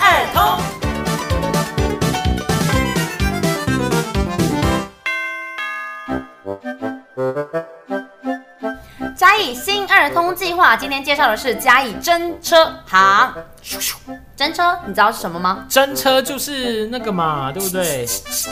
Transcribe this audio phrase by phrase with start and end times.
[0.00, 0.80] 二通。
[9.20, 13.34] 嘉义新二通计划，今天介绍的是嘉义真车行。
[14.34, 15.66] 真车，你知道是什么吗？
[15.68, 18.06] 真车就是那个嘛，对不对？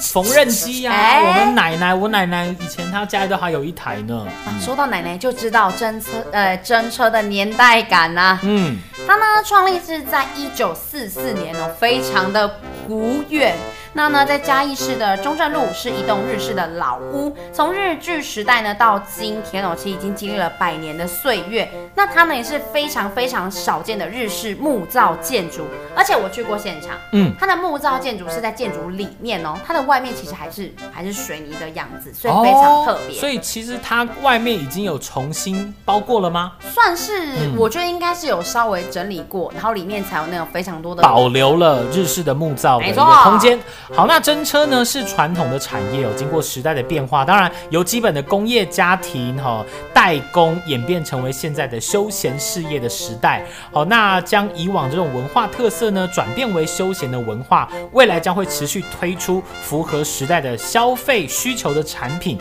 [0.00, 4.26] 缝纫机呀，欸、我们奶奶，我奶奶以前她家里都还有一台呢。
[4.46, 8.40] 啊、说到奶奶，就知道真车，呃，真车的年代感呐、啊。
[8.40, 12.48] 嗯，它呢创立是在一九四四年哦，非常的
[12.86, 13.56] 古远。
[13.96, 21.70] 那呢，在嘉义市的中正路是一栋日式的老屋，从日据时代呢到今天哦，其实已经经历了百年的岁月。
[21.94, 25.62] 那它呢也是非常非常少见的日式木造建筑，
[25.94, 33.16] 而且我去过现场，嗯，它的木造建筑是在建筑里面哦，它的外面其实还是还是水泥的样子，所以非常特别。
[33.16, 36.54] 哦，所以其实它外面已经有重新包过了吗？
[36.74, 43.56] 算是，嗯，我觉得应该是有稍微整理过，然后里面才有那种非常多的保留了日式的木造的一个空间。
[43.94, 53.46] 好，那真车呢是传统的产业哦，经过时代的变化，当然由基本的工业家庭哈、哦、代工演变成为现在的休闲事业的时代。
[53.70, 62.36] 好，那将以往这种文化特色呢转变为休闲的文化，未来将会持续推出符合时代的消费需求的产品，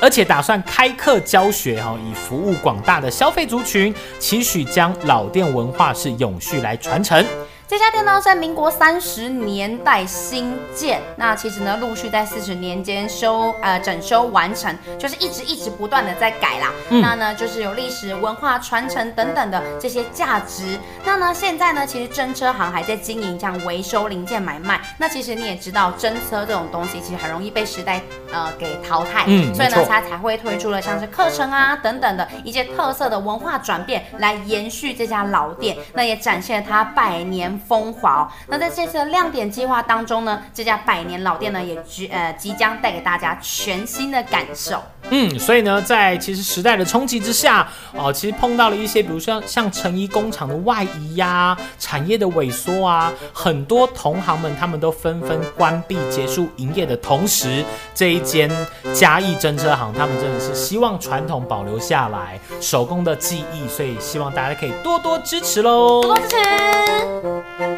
[0.00, 7.24] 而且打算开课教学哈、以服务广大的消费族群，期许将老店文化是永续来传承。
[7.68, 16.72] 这家店呢，在民国三十年代新建，那其实呢，陆续在四十年间修呃整修完成，就是一直一直不断的在改啦。
[16.88, 20.78] 嗯、那呢，就是有历史文化传承等等的这些价值。
[21.04, 24.80] 那呢，现在呢，其实真车行还在经营这样维修零件买卖。
[24.96, 28.00] 那其实你也知道，真车这种东西其实很容易被时代
[28.32, 37.57] 呃给淘汰，嗯，所以呢，它才会推出了像是课程啊等等的一些特色的文化转变，来延续这家老店，那也展现了它百年。
[37.58, 44.82] 风华哦，那在这次的亮点计划当中呢，这家百年老店呢也即呃即将带给大家全新的感受。
[45.10, 57.64] 嗯，所以呢，在其实时代的冲击之下，哦，其实碰到了一些，比如说像成衣工厂的外移呀、啊，产业的萎缩啊，很多同行们他们都纷纷关闭结束营业的同时，
[57.94, 58.50] 这一间
[58.92, 67.77] 嘉义真车行，他们真的是希望传统保留下来，手工的技艺，所以希望大家可以多多支持喽，多多支持。